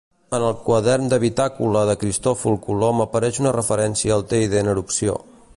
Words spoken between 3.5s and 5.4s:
referència al Teide en erupció.